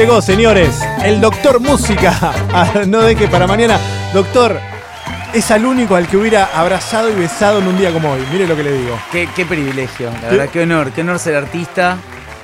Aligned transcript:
Llegó, 0.00 0.22
señores, 0.22 0.82
el 1.04 1.20
doctor 1.20 1.60
música. 1.60 2.14
Ah, 2.52 2.82
no 2.86 3.02
deje 3.02 3.28
para 3.28 3.46
mañana. 3.46 3.78
Doctor, 4.12 4.58
es 5.32 5.50
al 5.50 5.64
único 5.64 5.94
al 5.94 6.08
que 6.08 6.16
hubiera 6.16 6.46
abrazado 6.52 7.08
y 7.10 7.14
besado 7.14 7.60
en 7.60 7.68
un 7.68 7.78
día 7.78 7.92
como 7.92 8.10
hoy. 8.10 8.20
Mire 8.32 8.46
lo 8.46 8.56
que 8.56 8.64
le 8.64 8.72
digo. 8.72 8.98
Qué, 9.12 9.28
qué 9.36 9.46
privilegio, 9.46 10.10
la 10.22 10.30
verdad, 10.30 10.48
qué 10.48 10.62
honor, 10.62 10.90
qué 10.90 11.02
honor 11.02 11.18
ser 11.18 11.36
artista. 11.36 11.98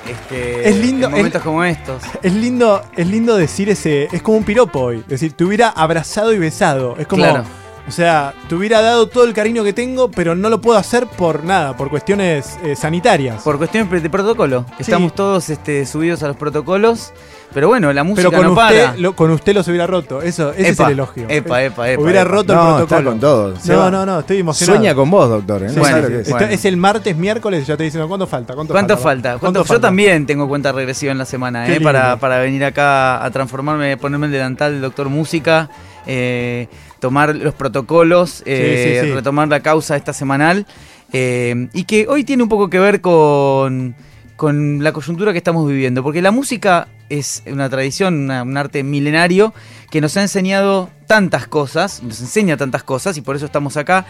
Este, 0.09 0.69
Es 0.69 0.75
lindo, 0.77 1.07
En 1.07 1.11
momentos 1.11 1.39
es- 1.39 1.43
como 1.45 1.63
estos. 1.63 2.03
Es 2.23 2.33
lindo, 2.33 2.81
es 2.95 3.07
lindo 3.07 3.35
decir 3.37 3.69
ese. 3.69 4.07
Es 4.11 4.21
como 4.21 4.37
un 4.37 4.43
piropo 4.43 4.79
hoy. 4.79 4.97
Es 4.99 5.07
decir, 5.07 5.33
te 5.33 5.43
hubiera 5.43 5.69
abrazado 5.69 6.33
y 6.33 6.39
besado. 6.39 6.95
Es 6.97 7.07
como. 7.07 7.23
Claro. 7.23 7.43
O 7.87 7.91
sea, 7.91 8.33
te 8.49 8.55
hubiera 8.55 8.81
dado 8.81 9.07
todo 9.07 9.23
el 9.23 9.33
cariño 9.33 9.63
que 9.63 9.71
tengo, 9.71 10.11
pero 10.11 10.35
no 10.35 10.49
lo 10.49 10.59
puedo 10.59 10.77
hacer 10.77 11.07
por 11.07 11.45
nada, 11.45 11.77
por 11.77 11.89
cuestiones 11.89 12.57
eh, 12.63 12.75
sanitarias. 12.75 13.41
Por 13.43 13.57
cuestiones 13.57 14.03
de 14.03 14.09
protocolo. 14.09 14.65
Sí. 14.69 14.75
Estamos 14.79 15.15
todos 15.15 15.49
este, 15.49 15.85
subidos 15.85 16.21
a 16.23 16.27
los 16.27 16.35
protocolos. 16.35 17.13
Pero 17.53 17.69
bueno, 17.69 17.93
la 17.93 18.03
música 18.03 18.27
pero 18.29 18.43
con 18.43 18.53
no 18.55 18.61
usted, 18.61 18.85
para. 18.87 18.97
lo- 18.97 19.15
con 19.15 19.31
usted 19.31 19.55
los 19.55 19.65
hubiera 19.69 19.87
roto. 19.87 20.21
Eso, 20.21 20.51
ese 20.51 20.69
es 20.71 20.79
el 20.81 20.91
elogio. 20.91 21.27
epa, 21.29 21.63
epa, 21.63 21.89
epa, 21.89 22.01
Hubiera 22.03 22.21
epa. 22.23 22.29
roto 22.29 22.53
No, 22.53 22.59
el 22.61 22.83
está 22.83 22.97
protocolo. 22.97 23.09
con 23.11 23.19
todo. 23.21 23.53
No, 23.65 23.89
no, 23.89 24.05
no, 24.05 24.19
estoy 24.19 24.39
emocionado. 24.39 24.77
Sueña 24.77 24.93
con 24.93 25.09
vos, 25.09 25.29
doctor. 25.29 25.63
¿eh? 25.63 25.69
Sí, 25.69 25.75
sí, 25.81 26.13
es. 26.13 26.29
Bueno. 26.29 26.47
Es 26.47 26.65
el 26.65 26.75
martes, 26.75 27.15
miércoles, 27.15 27.65
ya 27.65 27.77
te 27.77 27.85
dicen, 27.85 28.05
¿cuánto 28.05 28.27
falta? 28.27 28.53
¿Cuánto, 28.53 28.73
¿Cuánto 28.73 28.97
falta? 28.97 29.29
falta? 29.29 29.39
¿Cuánto- 29.39 29.63
Yo 29.63 29.79
también 29.79 30.25
tengo 30.25 30.45
cuenta 30.49 30.73
regresiva 30.73 31.13
en 31.13 31.17
la 31.19 31.25
semana, 31.25 31.65
¿eh? 31.73 31.79
Para, 31.79 32.17
para 32.17 32.39
venir 32.39 32.65
acá 32.65 33.23
a 33.23 33.31
transformarme, 33.31 33.95
ponerme 33.95 34.25
el 34.25 34.33
delantal 34.33 34.73
del 34.73 34.81
doctor 34.81 35.07
música, 35.07 35.69
eh, 36.05 36.67
tomar 36.99 37.35
los 37.35 37.53
protocolos, 37.53 38.43
eh, 38.45 38.99
sí, 39.01 39.07
sí. 39.09 39.13
retomar 39.13 39.47
la 39.47 39.61
causa 39.61 39.95
esta 39.95 40.13
semanal. 40.13 40.65
eh, 41.13 41.69
y 41.73 41.85
que 41.85 42.05
hoy 42.09 42.23
tiene 42.25 42.43
un 42.43 42.49
poco 42.49 42.69
que 42.69 42.79
ver 42.79 42.99
con, 42.99 43.95
con 44.35 44.83
la 44.83 44.91
coyuntura 44.91 45.31
que 45.31 45.37
estamos 45.37 45.67
viviendo. 45.67 46.03
Porque 46.03 46.21
la 46.21 46.31
música 46.31 46.87
es 47.09 47.43
una 47.47 47.69
tradición, 47.69 48.25
una- 48.25 48.43
un 48.43 48.57
arte 48.57 48.83
milenario 48.83 49.53
que 49.89 50.01
nos 50.01 50.17
ha 50.17 50.21
enseñado 50.21 50.89
tantas 51.07 51.47
cosas, 51.47 52.03
nos 52.03 52.19
enseña 52.19 52.57
tantas 52.57 52.83
cosas 52.83 53.17
y 53.17 53.21
por 53.21 53.37
eso 53.37 53.45
estamos 53.45 53.77
acá. 53.77 54.05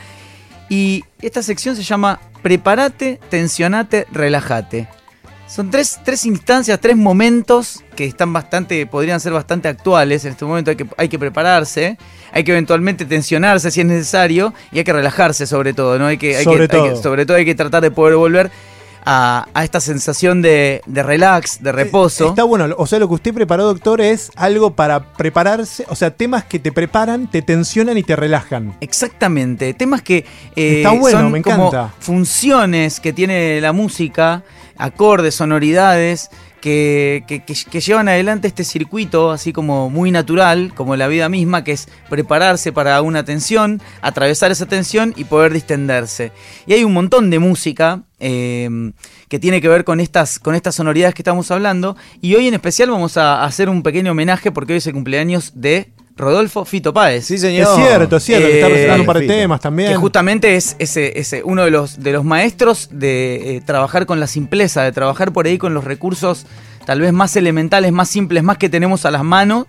Y 0.69 1.03
esta 1.21 1.43
sección 1.43 1.75
se 1.75 1.83
llama 1.83 2.19
Prepárate, 2.41 3.19
tensionate, 3.29 4.07
relájate. 4.11 4.87
Son 5.47 5.71
tres, 5.71 5.99
tres 6.03 6.25
instancias, 6.25 6.77
tres 6.79 6.97
momentos 6.97 7.83
que 7.95 8.05
están 8.05 8.33
bastante, 8.33 8.85
podrían 8.85 9.19
ser 9.21 9.31
bastante 9.31 9.69
actuales. 9.69 10.25
En 10.25 10.31
este 10.33 10.43
momento 10.45 10.71
hay 10.71 10.77
que, 10.77 10.85
hay 10.97 11.07
que 11.07 11.17
prepararse, 11.17 11.97
hay 12.33 12.43
que 12.43 12.51
eventualmente 12.51 13.05
tensionarse 13.05 13.71
si 13.71 13.79
es 13.79 13.85
necesario 13.87 14.53
y 14.71 14.79
hay 14.79 14.83
que 14.83 14.93
relajarse 14.93 15.47
sobre 15.47 15.73
todo, 15.73 15.97
¿no? 15.97 16.07
Hay 16.07 16.17
que, 16.17 16.35
hay 16.37 16.43
Sobre 16.43 16.67
que- 16.67 16.75
hay 16.75 16.83
que- 16.83 16.89
todo. 16.91 17.01
sobre 17.01 17.25
todo 17.25 17.37
hay 17.37 17.45
que 17.45 17.55
tratar 17.55 17.81
de 17.81 17.91
poder 17.91 18.17
volver 18.17 18.51
a, 19.09 19.47
a 19.53 19.63
esta 19.63 19.79
sensación 19.79 20.41
de, 20.41 20.81
de 20.85 21.01
relax, 21.01 21.63
de 21.63 21.71
reposo. 21.71 22.27
Está 22.27 22.43
bueno, 22.43 22.67
o 22.77 22.85
sea, 22.85 22.99
lo 22.99 23.07
que 23.07 23.13
usted 23.13 23.33
preparó, 23.33 23.63
doctor, 23.63 24.01
es 24.01 24.29
algo 24.35 24.71
para 24.71 25.13
prepararse, 25.13 25.85
o 25.87 25.95
sea, 25.95 26.11
temas 26.11 26.43
que 26.43 26.59
te 26.59 26.73
preparan, 26.73 27.31
te 27.31 27.41
tensionan 27.41 27.97
y 27.97 28.03
te 28.03 28.17
relajan. 28.17 28.75
Exactamente, 28.81 29.73
temas 29.73 30.01
que 30.01 30.25
eh, 30.57 30.79
Está 30.79 30.91
bueno, 30.91 31.19
son 31.21 31.31
me 31.31 31.41
como 31.41 31.67
encanta. 31.69 31.93
funciones 31.99 32.99
que 32.99 33.13
tiene 33.13 33.61
la 33.61 33.71
música, 33.71 34.43
acordes, 34.77 35.35
sonoridades, 35.35 36.29
que, 36.61 37.23
que- 37.27 37.79
llevan 37.79 38.09
adelante 38.09 38.47
este 38.47 38.63
circuito 38.63 39.31
así 39.31 39.53
como 39.53 39.89
muy 39.89 40.11
natural, 40.11 40.73
como 40.75 40.95
la 40.95 41.07
vida 41.07 41.29
misma, 41.29 41.63
que 41.63 41.71
es 41.71 41.87
prepararse 42.09 42.73
para 42.73 43.01
una 43.01 43.23
tensión, 43.23 43.81
atravesar 44.01 44.51
esa 44.51 44.65
tensión 44.65 45.13
y 45.15 45.23
poder 45.25 45.53
distenderse. 45.53 46.31
Y 46.65 46.73
hay 46.73 46.83
un 46.83 46.93
montón 46.93 47.29
de 47.29 47.39
música 47.39 48.03
eh, 48.19 48.91
que 49.29 49.39
tiene 49.39 49.61
que 49.61 49.69
ver 49.69 49.83
con 49.83 49.99
estas, 49.99 50.39
con 50.39 50.55
estas 50.55 50.75
sonoridades 50.75 51.13
que 51.15 51.21
estamos 51.21 51.51
hablando, 51.51 51.95
y 52.21 52.35
hoy 52.35 52.47
en 52.47 52.55
especial 52.55 52.89
vamos 52.89 53.17
a 53.17 53.43
hacer 53.43 53.69
un 53.69 53.83
pequeño 53.83 54.11
homenaje 54.11 54.51
porque 54.51 54.73
hoy 54.73 54.77
es 54.79 54.87
el 54.87 54.93
cumpleaños 54.93 55.51
de 55.55 55.91
Rodolfo 56.17 56.65
Fito 56.65 56.93
Páez. 56.93 57.25
Sí, 57.25 57.37
señor. 57.37 57.67
Es 57.67 57.75
cierto, 57.87 58.17
es 58.17 58.23
cierto, 58.23 58.47
que 58.47 58.55
está 58.55 58.67
Eh, 58.67 58.71
presentando 58.71 59.03
un 59.03 59.07
par 59.07 59.15
de 59.17 59.21
Fito. 59.21 59.33
temas 59.33 59.61
también. 59.61 59.89
Que 59.91 59.95
justamente 59.97 60.55
es 60.55 60.75
ese, 60.79 61.19
ese 61.19 61.43
uno 61.43 61.63
de 61.63 61.71
los, 61.71 61.99
de 62.01 62.11
los 62.11 62.23
maestros 62.25 62.89
de 62.91 63.57
eh, 63.57 63.61
trabajar 63.65 64.05
con 64.05 64.19
la 64.19 64.27
simpleza, 64.27 64.83
de 64.83 64.91
trabajar 64.91 65.31
por 65.31 65.45
ahí 65.45 65.57
con 65.57 65.73
los 65.73 65.83
recursos 65.83 66.45
tal 66.85 67.01
vez 67.01 67.13
más 67.13 67.35
elementales, 67.35 67.91
más 67.91 68.09
simples, 68.09 68.43
más 68.43 68.57
que 68.57 68.69
tenemos 68.69 69.05
a 69.05 69.11
las 69.11 69.23
manos 69.23 69.65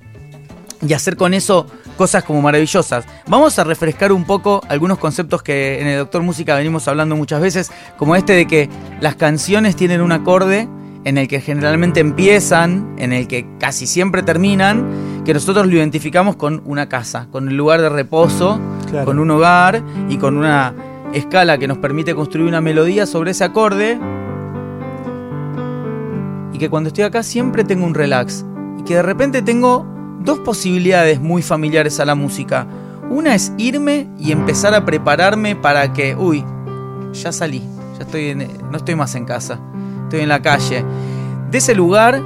y 0.87 0.93
hacer 0.93 1.17
con 1.17 1.35
eso 1.35 1.67
cosas 1.97 2.23
como 2.23 2.41
maravillosas. 2.41 3.05
Vamos 3.27 3.59
a 3.59 3.65
refrescar 3.65 4.13
un 4.13 4.25
poco 4.25 4.61
algunos 4.69 4.99
conceptos 4.99 5.43
que 5.43 5.81
en 5.81 5.89
el 5.89 5.99
Doctor 5.99 6.23
Música 6.23 6.55
venimos 6.55 6.87
hablando 6.87 7.17
muchas 7.17 7.41
veces, 7.41 7.73
como 7.97 8.15
este 8.15 8.35
de 8.35 8.47
que 8.47 8.69
las 9.01 9.17
canciones 9.17 9.75
tienen 9.75 10.01
un 10.01 10.13
acorde 10.13 10.69
en 11.05 11.19
el 11.19 11.27
que 11.27 11.41
generalmente 11.41 11.99
empiezan, 11.99 12.95
en 12.99 13.13
el 13.13 13.27
que 13.27 13.47
casi 13.59 13.89
siempre 13.89 14.23
terminan, 14.23 15.18
que 15.29 15.35
nosotros 15.35 15.67
lo 15.67 15.75
identificamos 15.75 16.37
con 16.37 16.63
una 16.65 16.89
casa, 16.89 17.27
con 17.31 17.49
un 17.49 17.55
lugar 17.59 17.83
de 17.83 17.91
reposo, 17.91 18.59
Claro. 18.89 19.05
con 19.05 19.19
un 19.19 19.31
hogar 19.31 19.83
y 20.09 20.17
con 20.17 20.39
una 20.39 20.73
escala 21.13 21.59
que 21.59 21.69
nos 21.69 21.77
permite 21.77 22.15
construir 22.15 22.49
una 22.49 22.63
melodía 22.63 23.05
sobre 23.05 23.33
ese 23.33 23.45
acorde. 23.45 24.01
Y 26.55 26.57
que 26.57 26.71
cuando 26.71 26.89
estoy 26.89 27.05
acá 27.05 27.23
siempre 27.23 27.63
tengo 27.63 27.85
un 27.85 27.93
relax. 27.93 28.43
Y 28.79 28.85
que 28.85 28.95
de 28.95 29.03
repente 29.03 29.43
tengo 29.43 29.85
dos 30.21 30.39
posibilidades 30.39 31.21
muy 31.21 31.43
familiares 31.43 32.01
a 32.01 32.07
la 32.07 32.15
música. 32.15 32.67
Una 33.11 33.35
es 33.35 33.53
irme 33.59 34.09
y 34.19 34.33
empezar 34.33 34.73
a 34.73 34.87
prepararme 34.87 35.55
para 35.57 35.93
que, 35.93 36.17
uy, 36.17 36.43
ya 37.13 37.33
salí, 37.33 37.63
ya 37.99 38.05
estoy 38.07 38.29
en- 38.31 38.49
no 38.71 38.79
estoy 38.79 38.95
más 38.95 39.15
en 39.15 39.27
casa, 39.27 39.59
estoy 40.05 40.21
en 40.21 40.31
la 40.31 40.41
calle. 40.41 40.87
De 41.51 41.59
ese 41.59 41.75
lugar, 41.75 42.19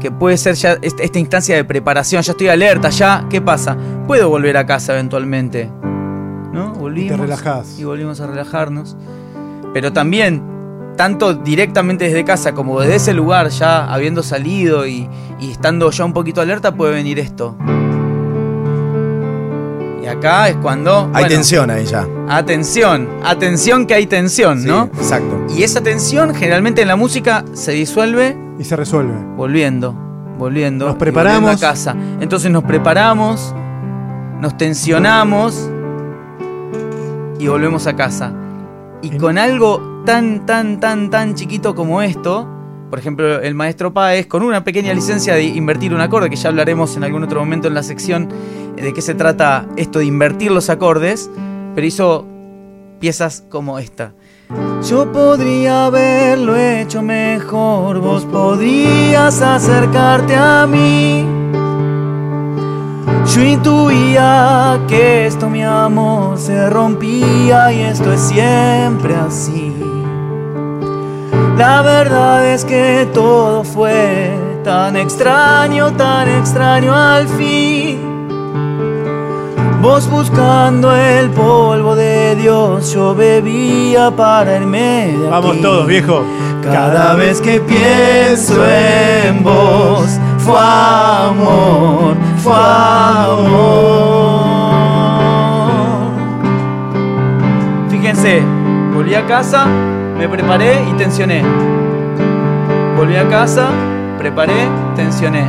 que 0.00 0.10
puede 0.10 0.36
ser 0.36 0.54
ya 0.54 0.72
est- 0.82 1.00
esta 1.00 1.18
instancia 1.18 1.56
de 1.56 1.64
preparación, 1.64 2.22
ya 2.22 2.32
estoy 2.32 2.48
alerta, 2.48 2.90
ya, 2.90 3.26
¿qué 3.30 3.40
pasa? 3.40 3.76
Puedo 4.06 4.28
volver 4.28 4.56
a 4.56 4.66
casa 4.66 4.92
eventualmente. 4.94 5.70
¿No? 6.52 6.72
Volvimos. 6.74 7.18
relajás. 7.20 7.78
Y 7.78 7.84
volvimos 7.84 8.20
a 8.20 8.26
relajarnos. 8.26 8.96
Pero 9.74 9.92
también, 9.92 10.42
tanto 10.96 11.34
directamente 11.34 12.06
desde 12.06 12.24
casa 12.24 12.54
como 12.54 12.80
desde 12.80 12.96
ese 12.96 13.14
lugar, 13.14 13.48
ya 13.50 13.84
habiendo 13.92 14.22
salido 14.22 14.86
y, 14.86 15.08
y 15.40 15.50
estando 15.52 15.90
ya 15.90 16.04
un 16.04 16.12
poquito 16.12 16.40
alerta, 16.40 16.74
puede 16.74 16.94
venir 16.94 17.18
esto. 17.18 17.56
Y 20.02 20.06
acá 20.06 20.48
es 20.48 20.56
cuando. 20.56 21.00
Hay 21.12 21.24
bueno, 21.24 21.28
tensión 21.28 21.70
ahí 21.70 21.84
ya. 21.84 22.06
Atención, 22.28 23.08
atención 23.24 23.86
que 23.86 23.94
hay 23.94 24.06
tensión, 24.06 24.62
Sí, 24.62 24.68
¿no? 24.68 24.84
Exacto. 24.96 25.46
Y 25.54 25.62
esa 25.64 25.82
tensión 25.82 26.34
generalmente 26.34 26.80
en 26.82 26.88
la 26.88 26.96
música 26.96 27.44
se 27.52 27.72
disuelve 27.72 28.36
Y 28.58 28.64
se 28.64 28.76
resuelve. 28.76 29.14
volviendo, 29.36 29.92
volviendo. 30.38 30.86
Nos 30.86 30.96
preparamos. 30.96 31.42
volviendo 31.42 31.66
a 31.66 31.70
casa. 31.70 31.96
Entonces 32.20 32.50
nos 32.50 32.64
preparamos, 32.64 33.54
nos 34.40 34.56
tensionamos 34.56 35.70
y 37.38 37.46
volvemos 37.46 37.86
a 37.86 37.94
casa. 37.96 38.32
Y 39.02 39.08
En- 39.10 39.18
con 39.18 39.38
algo 39.38 40.02
tan, 40.04 40.44
tan, 40.46 40.80
tan, 40.80 41.10
tan 41.10 41.34
chiquito 41.34 41.74
como 41.74 42.02
esto, 42.02 42.48
por 42.90 42.98
ejemplo, 42.98 43.40
el 43.40 43.54
maestro 43.54 43.92
Páez, 43.92 44.26
con 44.26 44.42
una 44.42 44.64
pequeña 44.64 44.92
licencia 44.94 45.34
de 45.34 45.44
invertir 45.44 45.94
un 45.94 46.00
acorde, 46.00 46.30
que 46.30 46.36
ya 46.36 46.48
hablaremos 46.48 46.96
en 46.96 47.04
algún 47.04 47.22
otro 47.22 47.38
momento 47.40 47.68
en 47.68 47.74
la 47.74 47.82
sección 47.82 48.28
eh, 48.76 48.82
de 48.82 48.92
qué 48.92 49.02
se 49.02 49.14
trata 49.14 49.66
esto 49.76 49.98
de 50.00 50.06
invertir 50.06 50.50
los 50.50 50.68
acordes, 50.70 51.30
pero 51.74 51.86
hizo 51.86 52.26
piezas 52.98 53.44
como 53.50 53.78
esta. 53.78 54.14
Yo 54.82 55.10
podría 55.12 55.86
haberlo 55.86 56.56
hecho 56.56 57.02
mejor, 57.02 57.98
vos 57.98 58.24
podrías 58.24 59.42
acercarte 59.42 60.36
a 60.36 60.66
mí. 60.66 61.26
Yo 63.34 63.42
intuía 63.42 64.80
que 64.88 65.26
esto, 65.26 65.50
mi 65.50 65.62
amor, 65.62 66.38
se 66.38 66.70
rompía 66.70 67.72
y 67.72 67.80
esto 67.80 68.12
es 68.12 68.20
siempre 68.20 69.14
así. 69.16 69.74
La 71.56 71.82
verdad 71.82 72.46
es 72.46 72.64
que 72.64 73.08
todo 73.12 73.64
fue 73.64 74.30
tan 74.64 74.96
extraño, 74.96 75.92
tan 75.92 76.28
extraño 76.28 76.94
al 76.94 77.26
fin. 77.26 78.17
Vos 79.88 80.06
buscando 80.10 80.94
el 80.94 81.30
polvo 81.30 81.96
de 81.96 82.36
Dios, 82.36 82.92
yo 82.92 83.14
bebía 83.14 84.10
para 84.10 84.56
irme 84.56 85.16
de 85.18 85.30
Vamos 85.30 85.52
aquí. 85.52 85.62
todos, 85.62 85.86
viejo. 85.86 86.22
Cada 86.62 87.14
vez 87.14 87.40
que 87.40 87.58
pienso 87.58 88.62
en 88.66 89.42
vos, 89.42 90.20
fue 90.36 90.58
amor, 90.60 92.16
fue 92.36 92.52
amor. 92.52 93.62
Fíjense, 97.88 98.42
volví 98.94 99.14
a 99.14 99.24
casa, 99.24 99.64
me 100.18 100.28
preparé 100.28 100.84
y 100.86 100.92
tensioné. 100.98 101.42
Volví 102.94 103.16
a 103.16 103.26
casa, 103.26 103.68
preparé, 104.18 104.68
tensioné. 104.94 105.48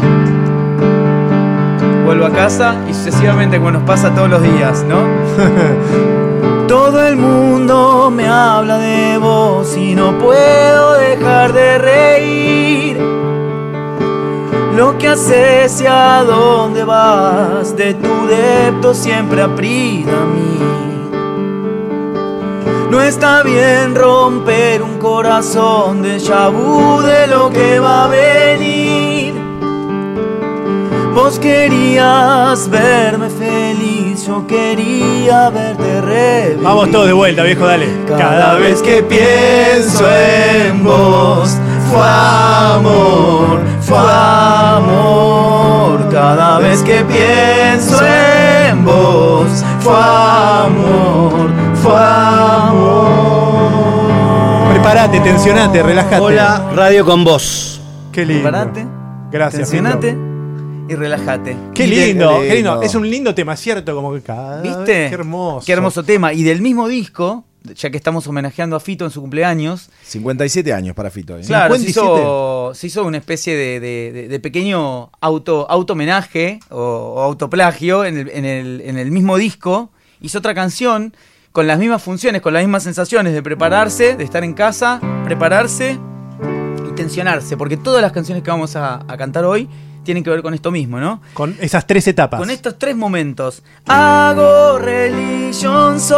Vuelvo 2.09 2.25
a 2.25 2.31
casa 2.31 2.73
y 2.89 2.93
sucesivamente 2.95 3.59
como 3.59 3.69
nos 3.69 3.83
pasa 3.83 4.11
todos 4.15 4.27
los 4.27 4.41
días, 4.41 4.83
¿no? 4.83 4.97
Todo 6.67 7.05
el 7.05 7.17
mundo 7.17 8.09
me 8.09 8.27
habla 8.27 8.79
de 8.79 9.19
vos 9.19 9.77
y 9.77 9.93
no 9.93 10.17
puedo 10.17 10.93
dejar 10.93 11.53
de 11.53 11.77
reír. 11.77 12.97
Lo 14.75 14.97
que 14.97 15.09
haces 15.09 15.81
y 15.81 15.85
a 15.85 16.23
dónde 16.23 16.83
vas, 16.83 17.77
de 17.77 17.93
tu 17.93 18.25
depto 18.25 18.95
siempre 18.95 19.43
aprida 19.43 20.11
a 20.11 20.25
mí. 20.25 20.59
No 22.89 23.01
está 23.01 23.43
bien 23.43 23.93
romper 23.93 24.81
un 24.81 24.97
corazón 24.97 26.01
de 26.01 26.17
vu 26.51 27.01
de 27.01 27.27
lo 27.27 27.51
que 27.51 27.79
va 27.79 28.05
a 28.05 28.07
venir. 28.07 28.78
Vos 31.21 31.37
querías 31.37 32.69
verme 32.69 33.29
feliz, 33.29 34.25
yo 34.25 34.47
quería 34.47 35.49
verte 35.49 35.99
revivir. 35.99 36.63
Vamos 36.63 36.89
todos 36.91 37.07
de 37.07 37.13
vuelta, 37.13 37.43
viejo, 37.43 37.67
dale. 37.67 37.89
Cada 38.07 38.53
vez 38.55 38.81
que 38.81 39.03
pienso 39.03 40.05
en 40.09 40.81
vos, 40.81 41.57
fue 41.91 42.01
amor, 42.01 43.59
fue 43.81 43.97
amor. 44.77 46.07
Cada 46.09 46.59
vez 46.59 46.81
que 46.83 47.03
pienso 47.03 47.99
en 48.01 48.85
vos, 48.85 49.49
fue 49.81 49.93
amor, 49.93 51.49
fue 51.83 51.97
amor. 51.97 53.09
Prepárate, 54.71 55.19
tensionate, 55.19 55.83
relájate. 55.83 56.21
Hola, 56.21 56.71
radio 56.73 57.03
con 57.03 57.25
vos. 57.25 57.81
Qué 58.13 58.25
lindo. 58.25 58.43
Prepárate, 58.43 58.87
Gracias. 59.29 59.69
tensionate. 59.69 60.28
Y 60.89 60.95
relájate. 60.95 61.55
Qué 61.73 61.83
Y 61.85 61.87
lindo, 61.87 62.39
qué 62.41 62.55
lindo. 62.55 62.81
Es 62.81 62.95
un 62.95 63.09
lindo 63.09 63.33
tema, 63.35 63.55
¿cierto? 63.55 63.93
Como 63.95 64.13
que 64.13 64.21
cada 64.21 64.61
¿Viste? 64.61 64.79
vez- 64.85 65.09
Qué 65.09 65.15
hermoso. 65.15 65.65
Qué 65.65 65.71
hermoso 65.73 66.03
tema. 66.03 66.33
Y 66.33 66.43
del 66.43 66.61
mismo 66.61 66.87
disco, 66.87 67.43
ya 67.75 67.89
que 67.89 67.97
estamos 67.97 68.25
homenajeando 68.27 68.75
a 68.75 68.79
Fito 68.79 69.05
en 69.05 69.11
su 69.11 69.21
cumpleaños, 69.21 69.89
57 70.03 70.73
años 70.73 70.95
para 70.95 71.09
Fito. 71.11 71.37
¿eh? 71.37 71.41
Claro, 71.45 71.75
se 71.75 71.81
57. 71.81 72.19
hizo, 72.21 72.71
se 72.73 72.87
hizo 72.87 73.05
una 73.05 73.17
especie 73.17 73.55
de, 73.55 73.79
de- 73.79 74.11
de- 74.13 74.27
de 74.29 74.39
pequeño 74.39 75.09
auto, 75.21 75.67
auto 75.69 75.93
homenaje 75.93 76.59
o, 76.69 76.77
o 77.17 77.21
autoplagio 77.21 78.05
en 78.05 78.17
el, 78.17 78.29
en, 78.29 78.45
el, 78.45 78.81
en 78.81 78.97
el 78.97 79.11
mismo 79.11 79.37
disco. 79.37 79.91
Hizo 80.21 80.39
otra 80.39 80.53
canción 80.55 81.13
con 81.51 81.67
las 81.67 81.79
mismas 81.79 82.01
funciones, 82.01 82.41
con 82.41 82.53
las 82.53 82.63
mismas 82.63 82.83
sensaciones 82.83 83.33
de 83.33 83.41
prepararse, 83.43 84.15
de 84.15 84.23
estar 84.23 84.43
en 84.43 84.53
casa, 84.53 84.99
prepararse 85.25 85.97
y 86.89 86.95
tensionarse. 86.95 87.57
Porque 87.57 87.75
todas 87.77 88.01
las 88.01 88.11
canciones 88.11 88.43
que 88.43 88.51
vamos 88.51 88.75
a, 88.75 89.03
a 89.07 89.17
cantar 89.17 89.45
hoy 89.45 89.67
tienen 90.09 90.23
que 90.23 90.31
ver 90.31 90.41
con 90.41 90.55
esto 90.55 90.71
mismo, 90.71 90.99
¿no? 90.99 91.21
Con 91.35 91.55
esas 91.59 91.85
tres 91.85 92.07
etapas. 92.07 92.39
Con 92.39 92.49
estos 92.49 92.79
tres 92.79 92.95
momentos. 92.95 93.61
Hago 93.85 94.79
religion 94.79 95.99
song. 95.99 96.17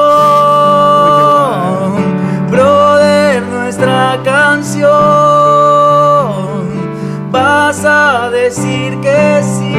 Brother, 2.50 3.44
nuestra 3.44 4.18
canción. 4.24 4.88
Vas 7.32 7.84
a 7.84 8.30
decir 8.30 8.98
que 9.02 9.42
sí. 9.44 9.76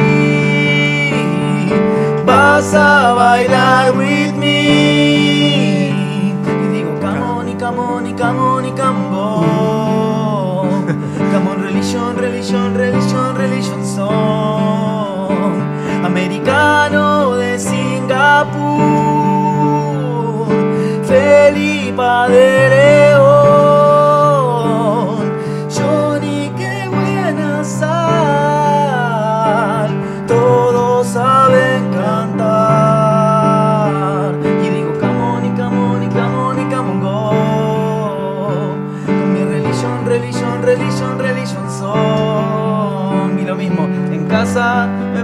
Vas 2.23 2.71
a 2.75 3.13
bailar 3.13 3.97
with 3.97 4.33
me. 4.33 5.72
Religion, 12.23 12.73
religion, 12.73 13.35
religion 13.35 13.85
song. 13.85 15.61
Americano 16.03 17.35
de 17.35 17.59
Singapur. 17.59 18.87
Felipa 21.03 22.27
de 22.29 23.12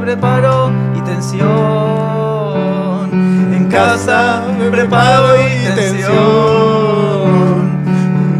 preparo 0.09 0.71
y 0.95 1.01
tensión. 1.01 1.49
En 3.53 3.69
casa 3.69 4.43
me 4.59 4.71
preparo 4.71 5.35
y 5.39 5.65
tensión. 5.75 6.09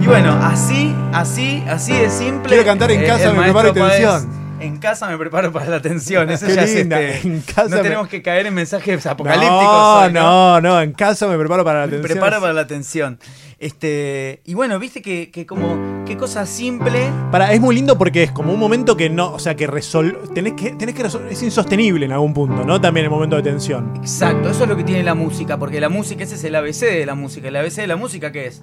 Y 0.02 0.08
bueno, 0.08 0.36
así, 0.42 0.96
así, 1.14 1.64
así 1.70 1.94
de 1.94 2.10
simple. 2.10 2.50
Quiero 2.50 2.66
cantar 2.66 2.90
en 2.90 3.06
casa 3.06 3.32
me 3.34 3.44
preparo 3.44 3.70
y 3.70 3.74
tensión. 3.74 4.39
En 4.60 4.78
casa 4.78 5.08
me 5.10 5.18
preparo 5.18 5.54
para 5.54 5.68
la 5.68 5.82
tensión. 5.82 6.30
Eso 6.30 6.48
ya 6.48 6.64
es 6.64 6.76
este, 6.76 7.20
en 7.28 7.40
casa 7.42 7.70
No 7.70 7.78
me- 7.78 7.82
tenemos 7.84 8.08
que 8.10 8.22
caer 8.22 8.46
en 8.48 8.54
mensajes 8.54 9.06
apocalípticos. 9.06 9.58
No, 9.58 10.00
hoy, 10.04 10.12
no, 10.14 10.60
no, 10.62 10.82
en 10.82 10.92
casa 10.92 11.28
me 11.28 11.38
preparo 11.38 11.64
para 11.64 11.82
la 11.82 11.88
me 11.88 11.94
atención. 11.96 12.12
preparo 12.20 12.42
para 12.42 12.54
la 12.54 12.68
tensión. 12.68 13.20
Este, 13.58 14.42
y 14.46 14.54
bueno, 14.54 14.78
viste 14.80 15.02
que, 15.02 15.32
que 15.32 15.46
como 15.46 16.04
qué 16.06 16.18
cosa 16.18 16.46
simple. 16.46 17.10
Para, 17.32 17.54
es 17.54 17.62
muy 17.62 17.74
lindo 17.76 17.98
porque 17.98 18.24
es 18.24 18.32
como 18.32 18.52
un 18.54 18.60
momento 18.60 18.98
que 18.98 19.10
no, 19.10 19.32
o 19.34 19.40
sea, 19.40 19.56
que 19.56 19.66
resol 19.68 20.18
tenés 20.34 20.54
que, 20.54 20.72
tenés 20.72 20.94
que 20.96 21.06
resol- 21.06 21.28
es 21.30 21.42
insostenible 21.44 22.06
en 22.06 22.12
algún 22.12 22.34
punto, 22.34 22.66
¿no? 22.66 22.82
También 22.82 23.06
el 23.06 23.10
momento 23.10 23.38
de 23.38 23.44
tensión. 23.44 23.94
Exacto, 23.98 24.50
eso 24.50 24.64
es 24.64 24.70
lo 24.70 24.76
que 24.76 24.84
tiene 24.84 25.04
la 25.04 25.14
música, 25.14 25.58
porque 25.58 25.80
la 25.80 25.90
música 25.90 26.24
ese 26.24 26.36
es 26.36 26.44
el 26.44 26.56
ABC 26.56 26.82
de 26.82 27.06
la 27.06 27.16
música. 27.16 27.48
¿El 27.48 27.56
ABC 27.56 27.76
de 27.78 27.88
la 27.88 27.96
música 27.96 28.32
qué 28.32 28.48
es? 28.48 28.62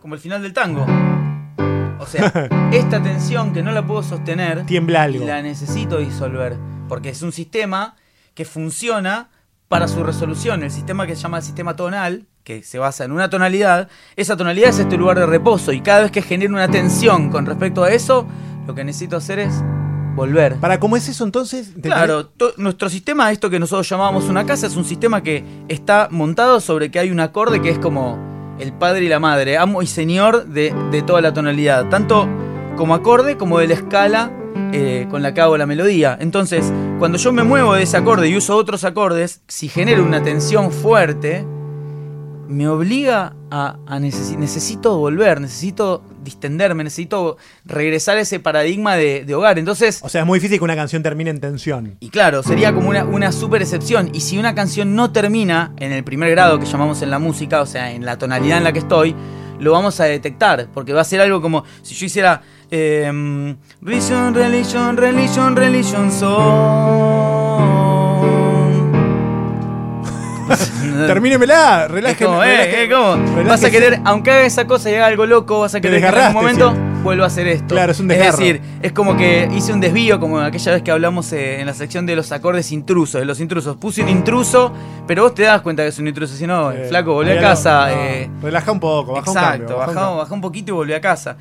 Como 0.00 0.14
el 0.14 0.20
final 0.20 0.40
del 0.42 0.52
tango. 0.52 0.86
O 1.98 2.06
sea, 2.06 2.48
esta 2.72 3.02
tensión 3.02 3.52
que 3.52 3.62
no 3.62 3.72
la 3.72 3.86
puedo 3.86 4.02
sostener 4.02 4.64
Tiembla 4.66 5.04
algo. 5.04 5.22
y 5.22 5.26
la 5.26 5.42
necesito 5.42 5.98
disolver, 5.98 6.56
porque 6.88 7.10
es 7.10 7.22
un 7.22 7.32
sistema 7.32 7.96
que 8.34 8.44
funciona 8.44 9.30
para 9.68 9.88
su 9.88 10.02
resolución. 10.04 10.62
El 10.62 10.70
sistema 10.70 11.06
que 11.06 11.16
se 11.16 11.22
llama 11.22 11.38
el 11.38 11.42
sistema 11.42 11.74
tonal, 11.74 12.26
que 12.44 12.62
se 12.62 12.78
basa 12.78 13.04
en 13.04 13.12
una 13.12 13.28
tonalidad, 13.30 13.88
esa 14.14 14.36
tonalidad 14.36 14.70
es 14.70 14.78
este 14.78 14.96
lugar 14.96 15.18
de 15.18 15.26
reposo 15.26 15.72
y 15.72 15.80
cada 15.80 16.02
vez 16.02 16.12
que 16.12 16.22
genera 16.22 16.52
una 16.52 16.68
tensión 16.68 17.30
con 17.30 17.46
respecto 17.46 17.82
a 17.82 17.90
eso, 17.90 18.26
lo 18.66 18.74
que 18.74 18.84
necesito 18.84 19.16
hacer 19.16 19.40
es 19.40 19.62
volver. 20.14 20.56
Para, 20.56 20.78
¿cómo 20.78 20.96
es 20.96 21.08
eso 21.08 21.24
entonces? 21.24 21.72
Claro, 21.82 22.30
nuestro 22.56 22.88
sistema, 22.88 23.32
esto 23.32 23.50
que 23.50 23.58
nosotros 23.58 23.88
llamamos 23.88 24.28
una 24.28 24.46
casa, 24.46 24.66
es 24.66 24.76
un 24.76 24.84
sistema 24.84 25.22
que 25.22 25.44
está 25.68 26.08
montado 26.10 26.60
sobre 26.60 26.90
que 26.90 26.98
hay 26.98 27.10
un 27.10 27.20
acorde 27.20 27.60
que 27.60 27.70
es 27.70 27.78
como 27.78 28.35
el 28.58 28.72
padre 28.72 29.04
y 29.04 29.08
la 29.08 29.20
madre, 29.20 29.58
amo 29.58 29.82
y 29.82 29.86
señor 29.86 30.46
de, 30.46 30.74
de 30.90 31.02
toda 31.02 31.20
la 31.20 31.32
tonalidad, 31.32 31.88
tanto 31.88 32.28
como 32.76 32.94
acorde 32.94 33.36
como 33.36 33.58
de 33.58 33.68
la 33.68 33.74
escala 33.74 34.30
eh, 34.72 35.06
con 35.10 35.22
la 35.22 35.32
que 35.32 35.40
hago 35.40 35.56
la 35.56 35.66
melodía. 35.66 36.16
Entonces, 36.20 36.72
cuando 36.98 37.18
yo 37.18 37.32
me 37.32 37.44
muevo 37.44 37.74
de 37.74 37.82
ese 37.82 37.96
acorde 37.96 38.28
y 38.28 38.36
uso 38.36 38.56
otros 38.56 38.84
acordes, 38.84 39.42
si 39.46 39.68
genero 39.68 40.02
una 40.02 40.22
tensión 40.22 40.72
fuerte, 40.72 41.46
me 42.48 42.68
obliga 42.68 43.35
a, 43.50 43.76
a 43.86 43.98
necesi- 43.98 44.36
necesito 44.36 44.96
volver, 44.98 45.40
necesito 45.40 46.02
distenderme, 46.24 46.82
necesito 46.84 47.36
regresar 47.64 48.16
a 48.16 48.20
ese 48.20 48.40
paradigma 48.40 48.96
de, 48.96 49.24
de 49.24 49.34
hogar. 49.34 49.58
Entonces, 49.58 50.00
O 50.02 50.08
sea, 50.08 50.22
es 50.22 50.26
muy 50.26 50.38
difícil 50.38 50.58
que 50.58 50.64
una 50.64 50.74
canción 50.76 51.02
termine 51.02 51.30
en 51.30 51.40
tensión. 51.40 51.96
y 52.00 52.08
claro, 52.10 52.42
sería 52.42 52.74
como 52.74 52.88
una, 52.90 53.04
una 53.04 53.30
super 53.32 53.62
excepción. 53.62 54.10
Y 54.12 54.20
si 54.20 54.38
una 54.38 54.54
canción 54.54 54.94
no 54.96 55.12
termina 55.12 55.72
en 55.78 55.92
el 55.92 56.02
primer 56.04 56.30
grado 56.30 56.58
que 56.58 56.66
llamamos 56.66 57.02
en 57.02 57.10
la 57.10 57.18
música, 57.18 57.60
o 57.62 57.66
sea, 57.66 57.92
en 57.92 58.04
la 58.04 58.18
tonalidad 58.18 58.58
en 58.58 58.64
la 58.64 58.72
que 58.72 58.80
estoy, 58.80 59.14
lo 59.60 59.72
vamos 59.72 60.00
a 60.00 60.04
detectar. 60.04 60.68
Porque 60.74 60.92
va 60.92 61.00
a 61.02 61.04
ser 61.04 61.20
algo 61.20 61.40
como 61.40 61.64
si 61.82 61.94
yo 61.94 62.06
hiciera. 62.06 62.42
Eh, 62.68 63.56
religion, 63.80 64.34
religion, 64.34 64.96
religion, 64.96 65.54
religion 65.54 66.10
song. 66.10 67.86
Termínemela, 71.06 71.84
Es 71.84 71.90
relájeme. 71.90 72.82
eh, 72.84 72.88
¿cómo? 72.90 73.44
Vas 73.48 73.64
a 73.64 73.70
querer, 73.70 74.00
aunque 74.04 74.30
haga 74.30 74.42
esa 74.46 74.66
cosa 74.66 74.90
y 74.90 74.94
haga 74.94 75.06
algo 75.06 75.26
loco, 75.26 75.60
vas 75.60 75.74
a 75.74 75.80
querer 75.80 76.00
que 76.00 76.06
en 76.08 76.14
algún 76.14 76.32
momento 76.42 76.74
vuelva 77.02 77.24
a 77.24 77.26
hacer 77.28 77.46
esto. 77.48 77.74
Claro, 77.74 77.92
es 77.92 78.00
un 78.00 78.10
Es 78.10 78.18
desgarro. 78.18 78.38
decir, 78.38 78.60
es 78.82 78.92
como 78.92 79.16
que 79.16 79.48
hice 79.54 79.72
un 79.72 79.80
desvío, 79.80 80.18
como 80.18 80.40
aquella 80.40 80.72
vez 80.72 80.82
que 80.82 80.90
hablamos 80.90 81.32
eh, 81.32 81.60
en 81.60 81.66
la 81.66 81.74
sección 81.74 82.06
de 82.06 82.16
los 82.16 82.32
acordes 82.32 82.72
intrusos, 82.72 83.20
de 83.20 83.24
los 83.26 83.40
intrusos. 83.40 83.76
Puse 83.76 84.02
un 84.02 84.08
intruso, 84.08 84.72
pero 85.06 85.22
vos 85.24 85.34
te 85.34 85.42
das 85.42 85.60
cuenta 85.62 85.82
que 85.82 85.88
es 85.90 85.98
un 85.98 86.08
intruso, 86.08 86.34
si 86.34 86.46
no, 86.46 86.72
Eh, 86.72 86.86
flaco, 86.88 87.12
volví 87.14 87.30
a 87.30 87.40
casa. 87.40 87.86
no, 87.88 87.94
eh, 87.94 88.30
relaja 88.42 88.72
un 88.72 88.80
poco, 88.80 89.12
baja 89.12 89.30
un 89.30 89.36
Exacto, 89.36 89.58
cambio. 89.58 89.76
baja 89.76 89.88
un 89.90 89.94
bajá, 89.94 90.00
cambio. 90.06 90.18
bajá 90.22 90.34
un 90.34 90.40
poquito 90.40 90.72
y 90.72 90.74
volví 90.74 90.92
a 90.94 91.00
casa. 91.00 91.36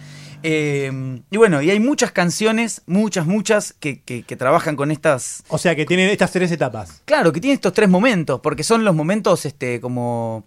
Eh, 0.48 1.22
y 1.32 1.38
bueno, 1.38 1.62
y 1.64 1.72
hay 1.72 1.80
muchas 1.80 2.12
canciones, 2.12 2.84
muchas, 2.86 3.26
muchas, 3.26 3.74
que, 3.80 4.02
que- 4.02 4.22
que 4.22 4.36
trabajan 4.36 4.76
con 4.76 4.92
estas. 4.92 5.44
O 5.48 5.58
sea, 5.58 5.76
que 5.76 5.86
tienen 5.88 6.10
estas 6.12 6.32
tres 6.32 6.52
etapas. 6.52 7.02
Claro, 7.06 7.34
que 7.34 7.42
tienen 7.42 7.56
estos 7.56 7.74
tres 7.74 7.90
momentos, 7.90 8.42
porque 8.42 8.62
son 8.64 8.86
los 8.86 8.94
momentos 8.94 9.46
este, 9.48 9.82
como 9.82 10.46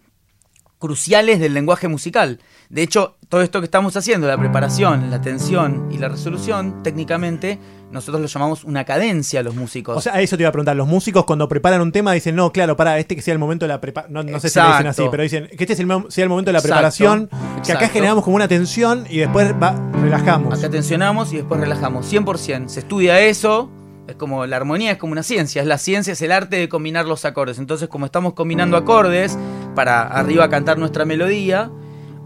cruciales 0.78 1.40
del 1.40 1.54
lenguaje 1.54 1.88
musical. 1.88 2.40
De 2.68 2.82
hecho, 2.82 3.16
todo 3.28 3.42
esto 3.42 3.60
que 3.60 3.64
estamos 3.64 3.96
haciendo, 3.96 4.26
la 4.26 4.38
preparación, 4.38 5.10
la 5.10 5.20
tensión 5.20 5.88
y 5.90 5.98
la 5.98 6.08
resolución, 6.08 6.82
técnicamente, 6.82 7.58
nosotros 7.90 8.20
lo 8.20 8.26
llamamos 8.26 8.64
una 8.64 8.84
cadencia 8.84 9.40
a 9.40 9.42
los 9.42 9.54
músicos. 9.54 9.96
O 9.96 10.00
sea, 10.00 10.20
eso 10.20 10.36
te 10.36 10.42
iba 10.42 10.50
a 10.50 10.52
preguntar. 10.52 10.76
Los 10.76 10.86
músicos 10.86 11.24
cuando 11.24 11.48
preparan 11.48 11.80
un 11.80 11.92
tema 11.92 12.12
dicen, 12.12 12.36
no, 12.36 12.52
claro, 12.52 12.76
para 12.76 12.98
este 12.98 13.16
que 13.16 13.22
sea 13.22 13.32
el 13.32 13.38
momento 13.38 13.64
de 13.64 13.68
la 13.68 13.80
preparación. 13.80 14.26
No, 14.26 14.40
sé 14.40 14.50
si 14.50 14.58
lo 14.58 14.68
dicen 14.68 14.86
así, 14.86 15.02
pero 15.10 15.22
dicen 15.22 15.48
que 15.48 15.64
este 15.64 15.72
es 15.72 15.80
el, 15.80 15.88
sea 16.08 16.24
el 16.24 16.30
momento 16.30 16.50
de 16.50 16.54
la 16.54 16.62
preparación. 16.62 17.30
Que 17.64 17.72
acá 17.72 17.88
generamos 17.88 18.24
como 18.24 18.36
una 18.36 18.48
tensión 18.48 19.06
y 19.08 19.18
después 19.18 19.54
relajamos. 20.02 20.58
Acá 20.58 20.70
tensionamos 20.70 21.32
y 21.32 21.38
después 21.38 21.60
relajamos. 21.60 22.12
100%. 22.12 22.68
Se 22.68 22.80
estudia 22.80 23.20
eso. 23.20 23.70
Es 24.08 24.16
como 24.16 24.46
la 24.46 24.56
armonía 24.56 24.92
es 24.92 24.96
como 24.96 25.12
una 25.12 25.22
ciencia, 25.22 25.60
es 25.60 25.68
la 25.68 25.76
ciencia, 25.76 26.14
es 26.14 26.22
el 26.22 26.32
arte 26.32 26.56
de 26.56 26.68
combinar 26.70 27.04
los 27.04 27.26
acordes. 27.26 27.58
Entonces, 27.58 27.90
como 27.90 28.06
estamos 28.06 28.32
combinando 28.32 28.78
acordes 28.78 29.38
para 29.74 30.00
arriba 30.00 30.48
cantar 30.48 30.78
nuestra 30.78 31.04
melodía, 31.04 31.70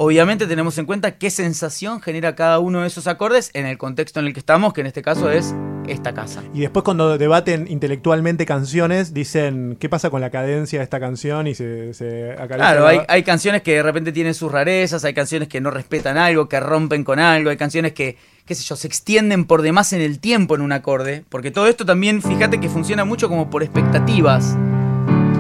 obviamente 0.02 0.46
tenemos 0.46 0.76
en 0.78 0.86
cuenta 0.86 1.12
qué 1.12 1.30
sensación 1.30 2.00
genera 2.00 2.34
cada 2.34 2.58
uno 2.58 2.80
de 2.80 2.88
esos 2.88 3.06
acordes 3.06 3.50
en 3.54 3.66
el 3.66 3.78
contexto 3.78 4.20
en 4.20 4.26
el 4.26 4.32
que 4.32 4.40
estamos, 4.40 4.72
que 4.72 4.80
en 4.80 4.88
este 4.88 5.00
caso 5.00 5.30
es 5.30 5.54
esta 5.86 6.12
casa. 6.12 6.42
Y 6.52 6.60
después 6.60 6.84
cuando 6.84 7.16
debaten 7.18 7.66
intelectualmente 7.68 8.44
canciones, 8.44 9.14
dicen 9.14 9.76
qué 9.78 9.88
pasa 9.88 10.10
con 10.10 10.20
la 10.20 10.30
cadencia 10.30 10.80
de 10.80 10.84
esta 10.84 10.98
canción 11.00 11.46
y 11.46 11.54
se, 11.54 11.94
se 11.94 12.34
Claro, 12.48 12.86
hay, 12.86 13.00
hay, 13.08 13.22
canciones 13.22 13.62
que 13.62 13.74
de 13.74 13.82
repente 13.82 14.12
tienen 14.12 14.34
sus 14.34 14.50
rarezas, 14.50 15.04
hay 15.04 15.14
canciones 15.14 15.48
que 15.48 15.60
no 15.60 15.70
respetan 15.70 16.18
algo, 16.18 16.48
que 16.48 16.58
rompen 16.60 17.04
con 17.04 17.18
algo, 17.18 17.50
hay 17.50 17.56
canciones 17.56 17.92
que, 17.92 18.16
qué 18.44 18.54
sé 18.54 18.64
yo, 18.64 18.76
se 18.76 18.88
extienden 18.88 19.44
por 19.44 19.62
demás 19.62 19.92
en 19.92 20.00
el 20.00 20.18
tiempo 20.18 20.54
en 20.54 20.62
un 20.62 20.72
acorde, 20.72 21.24
porque 21.28 21.50
todo 21.50 21.68
esto 21.68 21.86
también, 21.86 22.22
fíjate 22.22 22.60
que 22.60 22.68
funciona 22.68 23.04
mucho 23.04 23.28
como 23.28 23.50
por 23.50 23.62
expectativas 23.62 24.56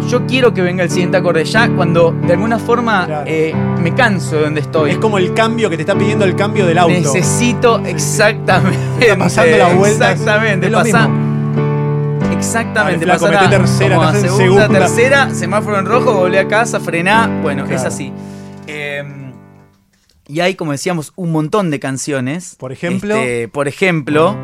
yo 0.08 0.26
quiero 0.26 0.52
que 0.52 0.62
venga 0.62 0.82
el 0.84 0.90
siguiente 0.90 1.16
acorde 1.16 1.44
ya 1.44 1.68
cuando 1.68 2.12
de 2.12 2.32
alguna 2.32 2.58
forma 2.58 3.24
eh, 3.26 3.54
me 3.78 3.94
canso 3.94 4.36
de 4.36 4.42
donde 4.42 4.60
estoy. 4.60 4.92
Es 4.92 4.98
como 4.98 5.18
el 5.18 5.34
cambio 5.34 5.70
que 5.70 5.76
te 5.76 5.82
está 5.82 5.96
pidiendo 5.96 6.24
el 6.24 6.36
cambio 6.36 6.66
del 6.66 6.78
auto. 6.78 6.92
Necesito 6.92 7.80
exactamente. 7.84 8.78
Está 9.00 9.16
pasando 9.18 9.56
la 9.56 9.74
vuelta. 9.74 10.12
Exactamente. 10.12 10.66
Es 10.66 10.72
pasa, 10.72 11.10
exactamente. 12.32 13.06
Vale, 13.06 13.18
flaco, 13.18 13.48
tercera, 13.48 13.96
como 13.96 14.12
segunda, 14.12 14.36
segunda, 14.36 14.68
tercera, 14.68 15.34
semáforo 15.34 15.78
en 15.78 15.86
rojo, 15.86 16.14
volví 16.14 16.36
a 16.36 16.48
casa, 16.48 16.80
frená. 16.80 17.40
Bueno, 17.42 17.64
es 17.66 17.82
así. 17.82 18.12
Em, 18.66 19.32
y 20.28 20.40
hay, 20.40 20.54
como 20.54 20.72
decíamos, 20.72 21.12
un 21.16 21.32
montón 21.32 21.70
de 21.70 21.80
canciones. 21.80 22.56
Por 22.58 22.72
ejemplo. 22.72 23.14
Este, 23.14 23.48
por 23.48 23.68
ejemplo. 23.68 24.36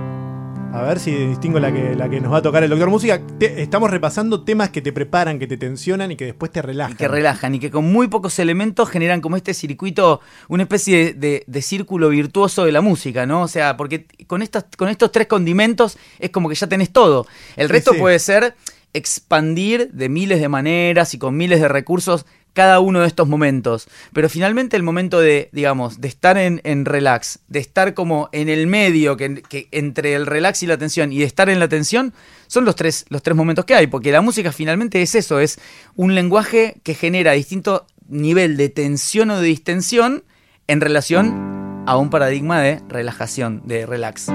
A 0.78 0.82
ver 0.82 1.00
si 1.00 1.10
distingo 1.10 1.58
la 1.58 1.72
que, 1.72 1.96
la 1.96 2.08
que 2.08 2.20
nos 2.20 2.32
va 2.32 2.36
a 2.36 2.42
tocar 2.42 2.62
el 2.62 2.70
doctor 2.70 2.88
música. 2.88 3.20
estamos 3.40 3.90
repasando 3.90 4.44
temas 4.44 4.70
que 4.70 4.80
te 4.80 4.92
preparan, 4.92 5.40
que 5.40 5.48
te 5.48 5.56
tensionan 5.56 6.12
y 6.12 6.16
que 6.16 6.26
después 6.26 6.52
te 6.52 6.62
relajan. 6.62 6.96
que 6.96 7.08
relajan 7.08 7.56
y 7.56 7.58
que 7.58 7.68
con 7.68 7.90
muy 7.92 8.06
pocos 8.06 8.38
elementos 8.38 8.88
generan 8.88 9.20
como 9.20 9.36
este 9.36 9.54
circuito, 9.54 10.20
una 10.46 10.62
especie 10.62 11.14
de, 11.14 11.44
círculo 11.62 12.10
virtuoso 12.10 12.64
de 12.64 12.70
la 12.70 12.80
música, 12.80 13.26
¿no? 13.26 13.42
O 13.42 13.48
sea, 13.48 13.76
porque 13.76 14.06
con, 14.28 14.40
estas, 14.40 14.66
con 14.76 14.88
estos 14.88 15.10
tres 15.10 15.26
condimentos 15.26 15.98
es 16.20 16.30
como 16.30 16.48
que 16.48 16.54
ya 16.54 16.68
tenés 16.68 16.90
todo. 16.90 17.26
El 17.56 17.68
resto 17.68 17.94
puede 17.94 18.20
ser 18.20 18.54
expandir 18.92 19.90
de 19.92 20.08
miles 20.08 20.40
de 20.40 20.48
maneras 20.48 21.12
y 21.12 21.18
con 21.18 21.36
miles 21.36 21.60
de 21.60 21.68
recursos 21.68 22.24
cada 22.52 22.80
uno 22.80 23.00
de 23.00 23.06
estos 23.06 23.28
momentos. 23.28 23.88
Pero 24.12 24.28
finalmente 24.28 24.76
el 24.76 24.82
momento 24.82 25.20
de, 25.20 25.48
digamos, 25.52 26.00
de 26.00 26.08
estar 26.08 26.36
en, 26.38 26.84
relax, 26.84 27.40
de 27.48 27.58
estar 27.60 27.94
como 27.94 28.28
en 28.32 28.48
el 28.48 28.66
medio, 28.66 29.16
que, 29.16 29.68
entre 29.70 30.14
el 30.14 30.26
relax 30.26 30.62
y 30.62 30.66
la 30.66 30.76
tensión, 30.76 31.12
y 31.12 31.18
de 31.18 31.24
estar 31.24 31.48
en 31.48 31.60
la 31.60 31.68
tensión, 31.68 32.12
son 32.46 32.64
los 32.64 32.76
tres, 32.76 33.04
los 33.08 33.22
tres 33.22 33.36
momentos 33.36 33.64
que 33.64 33.74
hay, 33.74 33.86
porque 33.86 34.12
la 34.12 34.20
música 34.20 34.52
finalmente 34.52 35.00
es 35.02 35.14
eso, 35.14 35.40
es 35.40 35.60
un 35.94 36.14
lenguaje 36.14 36.80
que 36.82 36.94
genera 36.94 37.32
distinto 37.32 37.86
nivel 38.08 38.56
de 38.56 38.68
tensión 38.68 39.30
o 39.30 39.40
de 39.40 39.46
distensión 39.46 40.24
en 40.66 40.80
relación 40.80 41.84
a 41.86 41.96
un 41.96 42.10
paradigma 42.10 42.60
de 42.60 42.80
relajación, 42.88 43.62
de 43.64 43.86
relax. 43.86 44.26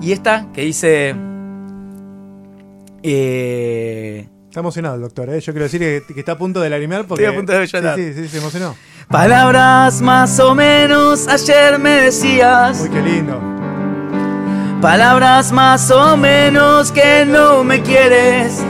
Y 0.00 0.12
esta 0.12 0.48
que 0.52 0.62
dice... 0.62 1.14
Eh, 3.04 4.28
Está 4.52 4.60
emocionado 4.60 4.96
el 4.96 5.00
doctor, 5.00 5.30
¿eh? 5.30 5.40
Yo 5.40 5.54
quiero 5.54 5.64
decir 5.64 5.80
que, 5.80 6.20
está 6.20 6.32
a 6.32 6.36
punto 6.36 6.60
de 6.60 6.68
lagrimear 6.68 7.06
porque... 7.06 7.24
Estoy 7.24 7.34
a 7.34 7.38
punto 7.38 7.52
de 7.54 7.66
llorar. 7.66 7.96
Sí, 7.96 8.12
sí, 8.12 8.24
sí, 8.24 8.28
se 8.28 8.36
emocionó. 8.36 8.76
Palabras 9.08 10.02
más 10.02 10.38
o 10.40 10.54
menos, 10.54 11.26
ayer 11.26 11.78
me 11.78 12.02
decías. 12.02 12.78
Uy, 12.82 12.90
qué 12.90 13.00
lindo. 13.00 13.40
Palabras 14.82 15.52
más 15.52 15.90
o 15.90 16.18
menos 16.18 16.92
que 16.92 17.24
no 17.24 17.64
me 17.64 17.80
quieres. 17.80 18.62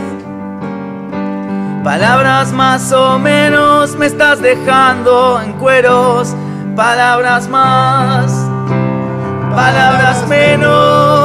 Palabras 1.82 2.52
más 2.52 2.92
o 2.92 3.18
menos 3.18 3.96
me 3.96 4.06
estás 4.06 4.40
dejando 4.40 5.42
en 5.42 5.52
cueros. 5.54 6.36
Palabras 6.76 7.48
más, 7.48 8.32
palabras 9.52 10.28
menos 10.28 11.21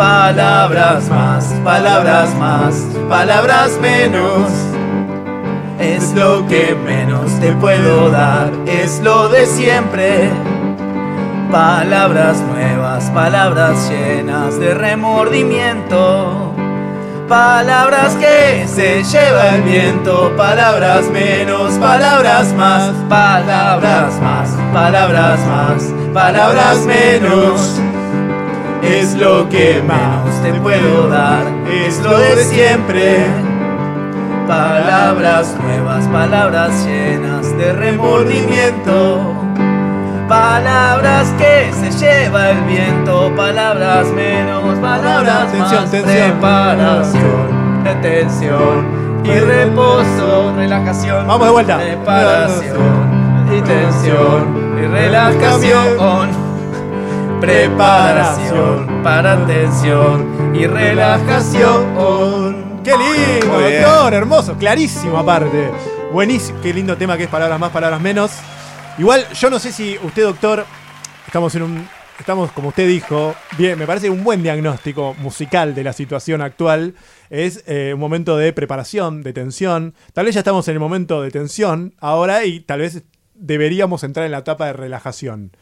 palabras 0.00 1.10
más, 1.10 1.44
palabras 1.62 2.34
más, 2.36 2.74
palabras 3.06 3.78
menos. 3.82 4.50
Es 5.78 6.14
lo 6.14 6.46
que 6.48 6.74
menos 6.74 7.38
te 7.38 7.52
puedo 7.52 8.08
dar, 8.08 8.50
es 8.66 9.00
lo 9.00 9.28
de 9.28 9.44
siempre. 9.44 10.30
Palabras 11.52 12.38
nuevas, 12.40 13.10
palabras 13.10 13.90
llenas 13.90 14.58
de 14.58 14.72
remordimiento. 14.72 16.54
Palabras 17.28 18.16
que 18.16 18.66
se 18.66 19.04
lleva 19.04 19.50
el 19.50 19.62
viento, 19.64 20.34
palabras 20.34 21.10
menos, 21.10 21.74
palabras 21.74 22.54
más, 22.54 22.90
palabras 23.10 24.18
más, 24.22 24.48
palabras 24.72 25.40
más, 25.40 25.92
palabras 26.14 26.78
menos 26.86 27.80
es 28.82 29.14
lo 29.14 29.48
que 29.48 29.82
menos 29.86 30.42
te 30.42 30.52
puedo 30.60 31.08
dar, 31.08 31.44
es 31.70 32.00
lo 32.00 32.18
de 32.18 32.44
siempre. 32.44 33.26
Palabras 34.46 35.56
nuevas, 35.62 36.06
palabras 36.08 36.84
llenas 36.84 37.56
de 37.56 37.72
remordimiento. 37.72 39.34
Palabras 40.28 41.32
que 41.38 41.72
se 41.72 41.90
lleva 41.90 42.50
el 42.50 42.60
viento, 42.62 43.32
palabras 43.36 44.06
menos, 44.08 44.78
palabras 44.78 45.50
tensión, 45.50 45.80
más. 45.82 45.90
Tensión, 45.90 46.14
preparación, 46.14 47.84
detención 47.84 48.86
y 49.24 49.38
reposo, 49.38 50.52
relajación. 50.56 51.26
Vamos 51.26 51.46
de 51.46 51.52
vuelta. 51.52 51.78
Preparación 51.78 53.20
y 53.56 53.60
tensión 53.62 54.78
y 54.78 54.86
relajación 54.86 56.49
preparación 57.40 59.02
para 59.02 59.32
atención 59.32 60.54
y 60.54 60.66
relajación. 60.66 61.90
¡Qué 62.84 62.92
lindo, 62.92 63.60
doctor! 63.60 64.14
Hermoso, 64.14 64.56
clarísimo 64.56 65.16
aparte. 65.18 65.70
Buenísimo, 66.12 66.60
qué 66.60 66.74
lindo 66.74 66.96
tema 66.96 67.16
que 67.16 67.24
es 67.24 67.30
palabras 67.30 67.58
más, 67.58 67.70
palabras 67.70 68.00
menos. 68.00 68.32
Igual, 68.98 69.26
yo 69.32 69.48
no 69.48 69.58
sé 69.58 69.72
si 69.72 69.96
usted, 70.02 70.24
doctor, 70.24 70.66
estamos 71.26 71.54
en 71.54 71.62
un. 71.62 71.88
Estamos, 72.18 72.52
como 72.52 72.68
usted 72.68 72.86
dijo, 72.86 73.34
bien, 73.56 73.78
me 73.78 73.86
parece 73.86 74.10
un 74.10 74.22
buen 74.22 74.42
diagnóstico 74.42 75.14
musical 75.20 75.74
de 75.74 75.82
la 75.82 75.94
situación 75.94 76.42
actual. 76.42 76.94
Es 77.30 77.64
eh, 77.66 77.92
un 77.94 78.00
momento 78.00 78.36
de 78.36 78.52
preparación, 78.52 79.22
de 79.22 79.32
tensión. 79.32 79.94
Tal 80.12 80.26
vez 80.26 80.34
ya 80.34 80.40
estamos 80.40 80.68
en 80.68 80.74
el 80.74 80.80
momento 80.80 81.22
de 81.22 81.30
tensión 81.30 81.94
ahora 81.98 82.44
y 82.44 82.60
tal 82.60 82.80
vez 82.80 83.04
deberíamos 83.34 84.04
entrar 84.04 84.26
en 84.26 84.32
la 84.32 84.38
etapa 84.40 84.66
de 84.66 84.74
relajación. 84.74 85.52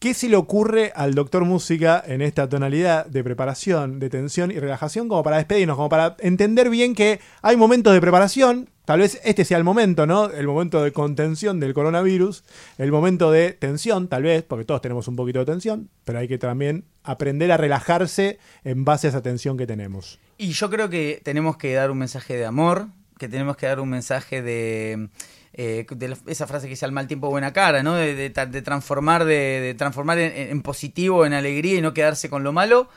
¿Qué 0.00 0.14
se 0.14 0.30
le 0.30 0.36
ocurre 0.36 0.92
al 0.96 1.12
doctor 1.12 1.44
música 1.44 2.02
en 2.06 2.22
esta 2.22 2.48
tonalidad 2.48 3.04
de 3.04 3.22
preparación, 3.22 3.98
de 3.98 4.08
tensión 4.08 4.50
y 4.50 4.58
relajación 4.58 5.10
como 5.10 5.22
para 5.22 5.36
despedirnos, 5.36 5.76
como 5.76 5.90
para 5.90 6.16
entender 6.20 6.70
bien 6.70 6.94
que 6.94 7.20
hay 7.42 7.58
momentos 7.58 7.92
de 7.92 8.00
preparación, 8.00 8.70
tal 8.86 9.00
vez 9.00 9.20
este 9.24 9.44
sea 9.44 9.58
el 9.58 9.64
momento, 9.64 10.06
¿no? 10.06 10.30
El 10.30 10.46
momento 10.46 10.82
de 10.82 10.92
contención 10.94 11.60
del 11.60 11.74
coronavirus, 11.74 12.44
el 12.78 12.90
momento 12.90 13.30
de 13.30 13.52
tensión, 13.52 14.08
tal 14.08 14.22
vez, 14.22 14.42
porque 14.42 14.64
todos 14.64 14.80
tenemos 14.80 15.06
un 15.06 15.16
poquito 15.16 15.40
de 15.40 15.44
tensión, 15.44 15.90
pero 16.04 16.20
hay 16.20 16.28
que 16.28 16.38
también 16.38 16.86
aprender 17.04 17.52
a 17.52 17.58
relajarse 17.58 18.38
en 18.64 18.86
base 18.86 19.08
a 19.08 19.10
esa 19.10 19.20
tensión 19.20 19.58
que 19.58 19.66
tenemos. 19.66 20.18
Y 20.38 20.52
yo 20.52 20.70
creo 20.70 20.88
que 20.88 21.20
tenemos 21.22 21.58
que 21.58 21.74
dar 21.74 21.90
un 21.90 21.98
mensaje 21.98 22.38
de 22.38 22.46
amor, 22.46 22.86
que 23.18 23.28
tenemos 23.28 23.58
que 23.58 23.66
dar 23.66 23.80
un 23.80 23.90
mensaje 23.90 24.40
de 24.40 25.10
eh, 25.52 25.86
de 25.90 26.16
esa 26.26 26.46
frase 26.46 26.66
que 26.66 26.70
dice 26.70 26.84
al 26.84 26.92
mal 26.92 27.06
tiempo 27.06 27.28
buena 27.28 27.52
cara, 27.52 27.82
¿no? 27.82 27.94
De, 27.94 28.30
transformar, 28.30 29.24
de, 29.24 29.74
transformar 29.76 30.18
en, 30.18 30.62
positivo, 30.62 31.26
en 31.26 31.32
alegría 31.32 31.76
y 31.76 31.80
no 31.80 31.92
quedarse 31.94 32.30
con 32.30 32.44
lo 32.44 32.52
malo, 32.52 32.88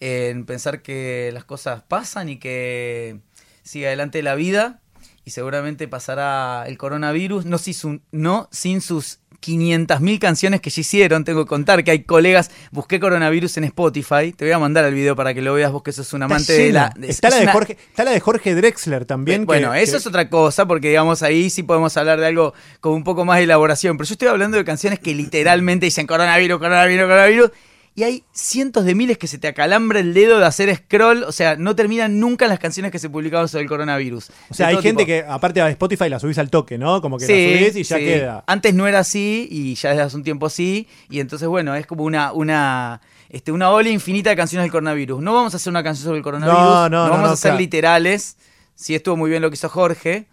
en 0.00 0.44
pensar 0.44 0.82
que 0.82 1.30
las 1.32 1.44
cosas 1.44 1.82
pasan 1.82 2.28
y 2.28 2.38
que 2.38 3.20
sigue 3.62 3.86
adelante 3.86 4.22
la 4.22 4.34
vida 4.34 4.80
y 5.24 5.30
seguramente 5.30 5.88
pasará 5.88 6.64
el 6.66 6.76
coronavirus, 6.76 7.46
no 7.46 8.48
sin 8.50 8.80
sus 8.80 9.20
500.000 9.42 10.18
canciones 10.18 10.60
que 10.60 10.70
ya 10.70 10.80
hicieron. 10.80 11.24
Tengo 11.24 11.44
que 11.44 11.48
contar 11.48 11.82
que 11.84 11.90
hay 11.90 12.04
colegas. 12.04 12.50
Busqué 12.70 13.00
coronavirus 13.00 13.56
en 13.58 13.64
Spotify. 13.64 14.32
Te 14.36 14.44
voy 14.44 14.52
a 14.52 14.58
mandar 14.58 14.84
el 14.84 14.94
video 14.94 15.16
para 15.16 15.34
que 15.34 15.42
lo 15.42 15.54
veas 15.54 15.72
vos, 15.72 15.82
que 15.82 15.92
sos 15.92 16.12
un 16.12 16.22
amante 16.22 16.52
de 16.52 16.72
la. 16.72 16.94
Está, 17.02 17.28
es 17.28 17.34
la 17.34 17.38
de 17.40 17.42
una- 17.44 17.52
Jorge, 17.52 17.76
está 17.90 18.04
la 18.04 18.10
de 18.12 18.20
Jorge 18.20 18.54
Drexler 18.54 19.04
también. 19.04 19.44
bueno, 19.44 19.72
que- 19.72 19.82
eso 19.82 19.96
es 19.96 20.06
otra 20.06 20.30
cosa, 20.30 20.66
porque 20.66 20.88
digamos 20.88 21.22
ahí 21.22 21.50
sí 21.50 21.62
podemos 21.62 21.96
hablar 21.96 22.20
de 22.20 22.26
algo 22.26 22.54
con 22.80 22.92
un 22.94 23.04
poco 23.04 23.24
más 23.24 23.38
de 23.38 23.44
elaboración. 23.44 23.96
Pero 23.98 24.08
yo 24.08 24.12
estoy 24.14 24.28
hablando 24.28 24.56
de 24.56 24.64
canciones 24.64 24.98
que 24.98 25.14
literalmente 25.14 25.86
dicen 25.86 26.06
coronavirus, 26.06 26.58
coronavirus, 26.58 27.04
coronavirus. 27.06 27.50
Y 27.94 28.04
hay 28.04 28.24
cientos 28.32 28.86
de 28.86 28.94
miles 28.94 29.18
que 29.18 29.26
se 29.26 29.36
te 29.36 29.48
acalambra 29.48 30.00
el 30.00 30.14
dedo 30.14 30.38
de 30.38 30.46
hacer 30.46 30.74
scroll. 30.74 31.24
O 31.24 31.32
sea, 31.32 31.56
no 31.56 31.76
terminan 31.76 32.18
nunca 32.20 32.46
las 32.48 32.58
canciones 32.58 32.90
que 32.90 32.98
se 32.98 33.10
publicaban 33.10 33.48
sobre 33.48 33.64
el 33.64 33.68
coronavirus. 33.68 34.30
O 34.48 34.54
sea, 34.54 34.68
hay 34.68 34.76
gente 34.76 35.04
tipo. 35.04 35.06
que, 35.06 35.24
aparte 35.28 35.62
de 35.62 35.70
Spotify, 35.72 36.08
la 36.08 36.18
subís 36.18 36.38
al 36.38 36.48
toque, 36.48 36.78
¿no? 36.78 37.02
Como 37.02 37.18
que 37.18 37.24
la 37.24 37.28
subís 37.28 37.76
y 37.76 37.82
ya 37.82 37.98
sí. 37.98 38.04
queda. 38.04 38.44
Antes 38.46 38.72
no 38.72 38.86
era 38.86 39.00
así 39.00 39.46
y 39.50 39.74
ya 39.74 39.90
desde 39.90 40.02
hace 40.04 40.16
un 40.16 40.24
tiempo 40.24 40.48
sí. 40.48 40.88
Y 41.10 41.20
entonces, 41.20 41.46
bueno, 41.48 41.74
es 41.74 41.86
como 41.86 42.04
una, 42.04 42.32
una, 42.32 43.02
este, 43.28 43.52
una 43.52 43.70
ola 43.70 43.90
infinita 43.90 44.30
de 44.30 44.36
canciones 44.36 44.64
del 44.64 44.72
coronavirus. 44.72 45.20
No 45.20 45.34
vamos 45.34 45.52
a 45.52 45.58
hacer 45.58 45.70
una 45.70 45.82
canción 45.82 46.04
sobre 46.04 46.18
el 46.18 46.24
coronavirus. 46.24 46.58
No, 46.58 46.88
no, 46.88 47.04
no, 47.04 47.10
vamos 47.10 47.26
no, 47.26 47.32
a 47.32 47.36
ser 47.36 47.50
claro. 47.50 47.60
literales. 47.60 48.38
Sí 48.74 48.94
estuvo 48.94 49.18
muy 49.18 49.28
bien 49.28 49.42
lo 49.42 49.50
que 49.50 49.54
hizo 49.56 49.68
Jorge, 49.68 50.28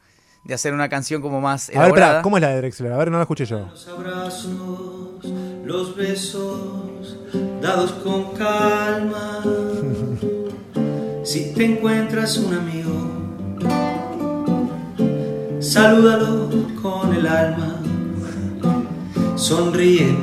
de 0.45 0.53
hacer 0.53 0.73
una 0.73 0.87
canción 0.87 1.21
como 1.21 1.41
más 1.41 1.67
A 1.67 1.71
ver, 1.73 1.77
elaborada. 1.81 2.07
espera, 2.07 2.21
¿cómo 2.21 2.37
es 2.37 2.41
la 2.41 2.49
de 2.51 2.57
Drexler? 2.57 2.93
A 2.93 2.97
ver, 2.97 3.11
no 3.11 3.17
la 3.17 3.23
escuché 3.23 3.45
yo. 3.45 3.67
Los 3.69 3.87
abrazos, 3.89 5.25
los 5.65 5.95
besos, 5.97 6.88
dados 7.61 7.91
con 8.03 8.33
calma. 8.33 9.43
Si 11.23 11.53
te 11.53 11.65
encuentras 11.65 12.37
un 12.37 12.53
amigo, 12.53 12.91
salúdalo 15.59 16.49
con 16.81 17.13
el 17.13 17.27
alma. 17.27 17.75
Sonríe, 19.35 20.15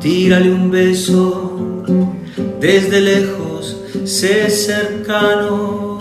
tírale 0.00 0.52
un 0.52 0.70
beso, 0.70 1.82
desde 2.60 3.00
lejos, 3.00 3.76
sé 4.04 4.50
cercano. 4.50 5.98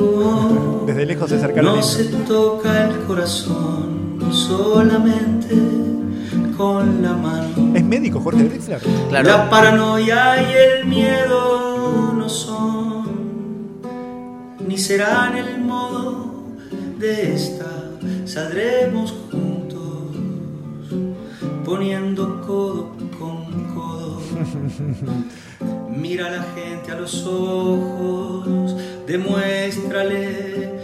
Desde 0.85 1.05
lejos 1.05 1.31
es 1.31 1.41
cercano. 1.41 1.75
No 1.75 1.83
se 1.83 2.05
toca 2.05 2.87
el 2.87 2.99
corazón 3.05 4.19
solamente 4.31 5.55
con 6.57 7.01
la 7.01 7.13
mano. 7.13 7.68
¿Es 7.89 7.95
médico 7.99 8.19
Jorge 8.19 8.43
Drexler? 8.43 8.79
Claro. 9.09 9.27
La 9.27 9.49
paranoia 9.49 10.39
y 10.43 10.53
el 10.53 10.85
miedo 10.85 12.13
no 12.13 12.29
son, 12.29 13.81
ni 14.67 14.77
serán 14.77 15.35
el 15.35 15.59
modo 15.59 16.45
de 16.99 17.33
esta. 17.33 17.65
Saldremos 18.25 19.11
juntos, 19.31 20.17
poniendo 21.65 22.39
codo 22.45 22.95
con 23.17 23.65
codo. 23.73 24.21
Mira 25.89 26.27
a 26.27 26.29
la 26.29 26.43
gente 26.53 26.91
a 26.91 26.95
los 26.95 27.25
ojos, 27.25 28.75
demuéstrale 29.07 30.78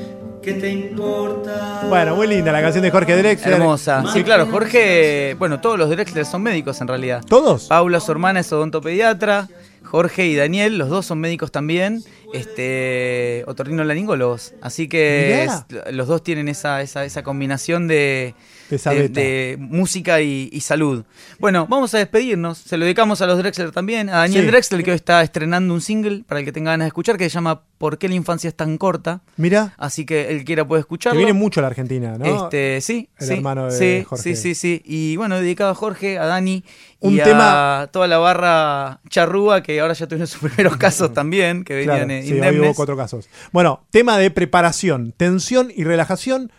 que 0.45 0.53
te 0.53 0.69
importa. 0.69 1.85
Bueno, 1.89 2.15
muy 2.15 2.27
linda 2.27 2.51
la 2.51 2.61
canción 2.61 2.83
de 2.83 2.91
Jorge 2.91 3.17
Drexler. 3.17 3.55
Hermosa. 3.55 4.03
Sí, 4.13 4.23
claro, 4.23 4.45
Jorge. 4.45 5.35
Bueno, 5.39 5.59
todos 5.59 5.79
los 5.79 5.89
Drexler 5.89 6.23
son 6.23 6.43
médicos 6.43 6.79
en 6.81 6.87
realidad. 6.87 7.23
¿Todos? 7.27 7.65
Paula, 7.65 7.99
su 7.99 8.11
hermana, 8.11 8.41
es 8.41 8.53
odontopediatra. 8.53 9.47
Jorge 9.83 10.27
y 10.27 10.35
Daniel, 10.35 10.77
los 10.77 10.89
dos 10.89 11.07
son 11.07 11.19
médicos 11.19 11.51
también. 11.51 12.03
Este, 12.35 13.43
otorrinolaringólogos. 13.47 14.53
Así 14.61 14.87
que 14.87 15.43
es- 15.45 15.65
los 15.93 16.07
dos 16.07 16.23
tienen 16.23 16.47
esa, 16.47 16.81
esa, 16.81 17.05
esa 17.05 17.23
combinación 17.23 17.87
de, 17.87 18.33
De 18.69 19.57
música 19.59 20.21
y, 20.21 20.49
y 20.51 20.61
salud. 20.61 21.03
Bueno, 21.39 21.67
vamos 21.69 21.93
a 21.93 21.99
despedirnos. 21.99 22.57
Se 22.57 22.77
lo 22.77 22.85
dedicamos 22.85 23.21
a 23.21 23.27
los 23.27 23.37
Drexler 23.37 23.71
también. 23.71 24.09
A 24.09 24.17
Daniel 24.19 24.45
Sí. 24.45 24.51
Drexler, 24.51 24.83
que 24.83 24.91
hoy 24.91 24.95
está 24.95 25.21
estrenando 25.21 25.73
un 25.73 25.81
single 25.81 26.23
para 26.27 26.39
el 26.39 26.45
que 26.45 26.51
tenga 26.51 26.71
ganas 26.71 26.85
de 26.85 26.89
escuchar, 26.89 27.17
que 27.17 27.25
se 27.29 27.33
llama 27.35 27.61
¿Por 27.77 27.97
qué 27.97 28.07
la 28.07 28.15
infancia 28.15 28.47
es 28.47 28.55
tan 28.55 28.77
corta? 28.77 29.21
Mira, 29.37 29.73
Así 29.77 30.05
que 30.05 30.29
el 30.31 30.39
que 30.39 30.45
quiera 30.45 30.65
puede 30.67 30.79
que 30.79 30.85
escucharlo. 30.85 31.17
viene 31.17 31.33
mucho 31.33 31.59
a 31.59 31.61
la 31.63 31.67
Argentina, 31.67 32.17
¿no? 32.17 32.45
Este, 32.45 32.79
sí, 32.81 33.09
El 33.19 33.27
sí, 33.27 33.33
hermano 33.33 33.65
de 33.65 33.71
sí, 33.99 34.05
Jorge. 34.07 34.23
sí, 34.23 34.35
sí, 34.35 34.55
sí. 34.55 34.81
Y 34.85 35.17
bueno, 35.17 35.39
dedicado 35.39 35.71
a 35.71 35.75
Jorge, 35.75 36.17
a 36.17 36.25
Dani 36.25 36.63
Un 37.01 37.15
y 37.15 37.17
tema- 37.19 37.81
a 37.81 37.87
toda 37.87 38.07
la 38.07 38.17
barra 38.17 39.01
charrúa 39.09 39.61
que 39.61 39.79
ahora 39.81 39.93
ya 39.93 40.07
tuvieron 40.07 40.25
sus 40.27 40.39
primeros 40.49 40.77
casos 40.77 41.13
también, 41.13 41.63
que 41.65 41.83
Claro, 41.83 41.99
venían 42.07 42.23
eh, 42.23 42.24
sí, 42.25 42.39
hoy 42.39 42.59
hubo 42.59 42.73
cuatro 42.73 42.97
casos. 42.97 43.29
Bueno, 43.51 43.85
tema 43.91 44.17
de 44.17 44.31
preparación, 44.31 45.13
tensión 45.15 45.71
y 45.75 45.83
relajación. 45.83 46.51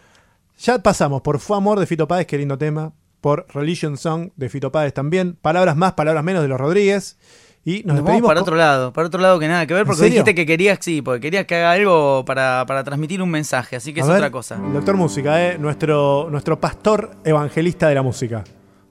Ya 0.59 0.79
pasamos 0.79 1.23
por 1.23 1.39
Fue 1.39 1.57
Amor 1.57 1.79
de 1.79 1.87
Fito 1.87 2.09
Páez, 2.09 2.27
qué 2.27 2.39
lindo 2.39 2.57
tema. 2.57 2.93
Por 3.21 3.47
Religion 3.53 3.97
Song 3.97 4.31
de 4.37 4.49
Fito 4.49 4.73
Páez 4.73 4.95
también. 4.95 5.35
Palabras 5.35 5.77
más, 5.77 5.93
palabras 5.95 6.25
menos 6.25 6.43
de 6.43 6.49
los 6.49 6.59
Rodríguez. 6.59 7.19
Y 7.65 7.83
nos, 7.85 7.97
Nos, 7.97 8.05
vamos 8.05 8.23
para 8.23 8.41
otro 8.41 8.55
lado, 8.55 8.93
para 8.93 9.09
otro 9.09 9.21
lado 9.21 9.41
que 9.41 9.49
nada 9.49 9.67
que 9.67 9.75
ver, 9.75 9.81
¿En 9.81 9.89
porque 9.89 10.05
dijiste 10.05 10.37
que 10.37 10.47
querías, 10.47 10.79
sí, 10.81 11.03
porque 11.03 11.21
querías 11.21 11.47
que 11.47 11.57
haga 11.57 11.73
algo 11.73 12.25
para, 12.25 12.65
para 12.65 12.85
transmitir 12.85 13.21
un 13.21 13.29
mensaje, 13.29 13.75
así 13.75 13.93
que 13.93 14.03
A 14.03 14.05
es 14.05 14.09
ver, 14.09 14.19
otra 14.19 14.31
cosa. 14.31 14.55
Doctor 14.55 14.97
Música, 14.97 15.45
eh, 15.45 15.59
nuestro, 15.59 16.29
nuestro 16.31 16.61
pastor 16.61 17.17
evangelista 17.25 17.89
de 17.89 17.97
la 17.97 18.03
música. 18.03 18.45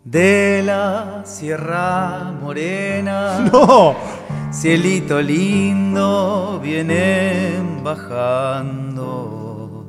De 0.05 0.61
la 0.63 1.23
Sierra 1.25 2.31
Morena, 2.39 3.39
¡No! 3.51 3.95
cielito 4.51 5.19
lindo, 5.19 6.59
vienen 6.61 7.83
bajando. 7.83 9.87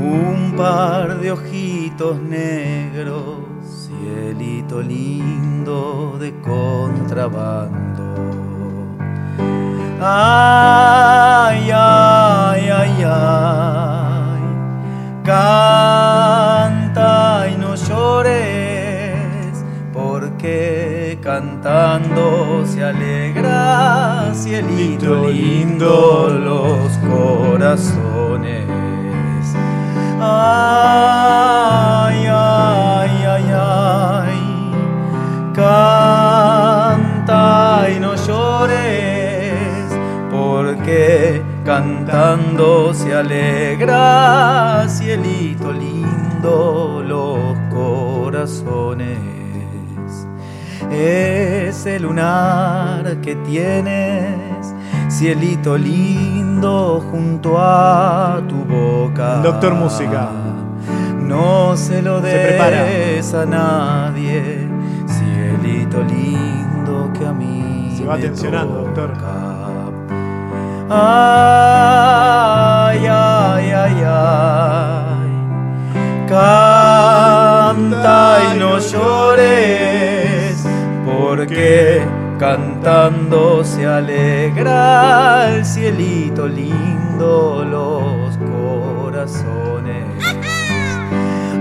Un 0.00 0.54
par 0.56 1.20
de 1.20 1.30
ojitos 1.30 2.18
negros, 2.22 3.36
cielito 3.62 4.80
lindo 4.80 6.16
de 6.18 6.32
contrabando. 6.40 8.14
Ay, 10.00 11.15
cielito 24.56 25.28
lindo 25.28 26.28
los 26.30 26.88
corazones. 26.98 28.64
Ay, 30.18 31.46
ay, 32.26 33.10
ay, 33.34 33.44
ay, 33.54 34.40
canta 35.54 36.80
y 37.94 38.00
no 38.00 38.14
llores, 38.14 39.92
porque 40.30 41.42
cantando 41.62 42.94
se 42.94 43.14
alegra, 43.14 44.88
cielito 44.88 45.70
lindo 45.70 47.02
los 47.06 47.58
corazones. 47.68 49.36
Ese 50.90 52.00
lunar 52.00 53.20
que 53.20 53.34
tienes, 53.36 54.45
cielito 55.16 55.76
lindo 55.76 57.00
junto 57.10 57.56
a 57.58 58.40
tu 58.48 58.56
boca. 58.64 59.40
Doctor 59.42 59.74
Música. 59.74 60.28
No 61.20 61.76
se 61.76 62.02
lo 62.02 62.20
Se 62.20 62.38
prepara. 62.38 62.84
des 62.84 63.34
a 63.34 63.46
nadie, 63.46 64.68
cielito 65.06 66.02
lindo 66.02 67.10
que 67.18 67.26
a 67.26 67.32
mí 67.32 67.94
Se 67.96 68.04
va 68.04 68.16
me 68.16 68.22
tensionando, 68.22 68.82
doctor. 68.82 69.12
toca. 69.12 69.32
Ay, 72.88 73.06
ay, 73.06 73.70
ay, 73.72 74.02
ay. 74.06 75.30
Canta 76.28 78.38
y 78.54 78.58
no 78.58 78.78
llores, 78.78 80.64
porque 81.04 82.02
cantando 82.38 83.64
se 83.64 83.86
alegra 83.86 85.54
el 85.54 85.64
cielito 85.64 86.46
lindo 86.46 87.64
los 87.64 88.36
corazones. 88.36 90.04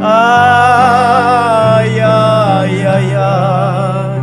Ay, 0.01 1.99
ay, 1.99 2.81
ay, 2.81 3.13
ay. 3.17 4.21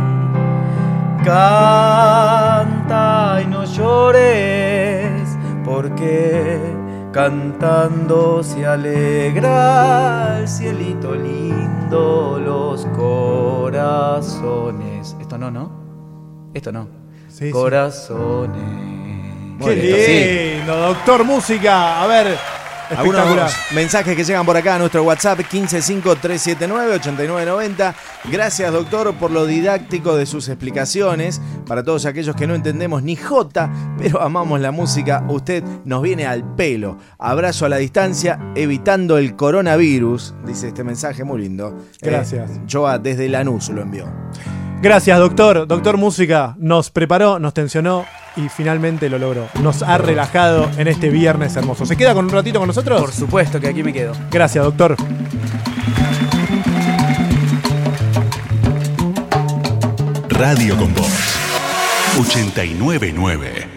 Canta 1.25 3.41
y 3.41 3.47
no 3.47 3.63
llores, 3.65 5.37
porque 5.65 6.59
cantando 7.11 8.43
se 8.43 8.65
alegra 8.65 10.39
el 10.39 10.47
cielito 10.47 11.15
lindo 11.15 12.39
los 12.39 12.85
corazones. 12.87 15.15
Esto 15.19 15.37
no, 15.37 15.49
¿no? 15.49 15.72
Esto 16.53 16.71
no. 16.71 16.87
Sí, 17.29 17.45
sí. 17.45 17.51
corazones. 17.51 18.57
¡Qué 18.57 19.55
Bueno, 19.59 19.81
esto 19.81 19.97
sí. 20.05 20.53
lindo, 20.57 20.75
Doctor 20.77 21.23
Música! 21.23 22.03
A 22.03 22.07
ver. 22.07 22.37
Algunos 22.97 23.53
mensajes 23.73 24.15
que 24.15 24.23
llegan 24.23 24.45
por 24.45 24.55
acá 24.55 24.75
a 24.75 24.79
nuestro 24.79 25.01
WhatsApp 25.03 25.39
1553798990. 25.39 27.95
Gracias, 28.31 28.71
doctor, 28.71 29.15
por 29.15 29.31
lo 29.31 29.47
didáctico 29.47 30.15
de 30.15 30.27
sus 30.27 30.47
explicaciones. 30.49 31.41
Para 31.65 31.83
todos 31.83 32.05
aquellos 32.05 32.35
que 32.35 32.45
no 32.45 32.53
entendemos 32.55 33.01
ni 33.01 33.15
jota, 33.15 33.71
pero 33.97 34.21
amamos 34.21 34.59
la 34.59 34.71
música, 34.71 35.23
usted 35.29 35.63
nos 35.85 36.03
viene 36.03 36.27
al 36.27 36.43
pelo. 36.55 36.97
Abrazo 37.17 37.65
a 37.65 37.69
la 37.69 37.77
distancia, 37.77 38.37
evitando 38.55 39.17
el 39.17 39.35
coronavirus, 39.35 40.35
dice 40.45 40.67
este 40.67 40.83
mensaje 40.83 41.23
muy 41.23 41.41
lindo. 41.41 41.75
Gracias. 42.01 42.51
Eh, 42.51 42.61
Joa 42.71 42.99
desde 42.99 43.27
Lanús 43.29 43.69
lo 43.69 43.81
envió. 43.81 44.05
Gracias, 44.83 45.17
doctor. 45.17 45.65
Doctor 45.65 45.95
Música 45.95 46.55
nos 46.59 46.89
preparó, 46.89 47.39
nos 47.39 47.53
tensionó 47.53 48.05
y 48.35 48.49
finalmente 48.49 49.07
lo 49.07 49.17
logró. 49.17 49.47
Nos 49.61 49.81
ha 49.81 49.97
relajado 49.97 50.69
en 50.77 50.89
este 50.89 51.09
viernes 51.09 51.55
hermoso. 51.55 51.85
¿Se 51.85 51.95
queda 51.95 52.13
con 52.13 52.25
un 52.25 52.31
ratito 52.31 52.59
con 52.59 52.67
nosotros? 52.67 52.99
Por 52.99 53.13
supuesto 53.13 53.61
que 53.61 53.69
aquí 53.69 53.81
me 53.81 53.93
quedo. 53.93 54.11
Gracias, 54.29 54.61
doctor. 54.61 54.97
Radio 60.27 60.75
con 60.75 60.93
Voz 60.93 61.37
899 62.19 63.72